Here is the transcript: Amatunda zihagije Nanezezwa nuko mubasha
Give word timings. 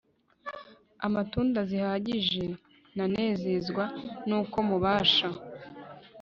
Amatunda 1.05 1.59
zihagije 1.69 2.43
Nanezezwa 2.95 3.83
nuko 4.27 4.57
mubasha 4.69 5.29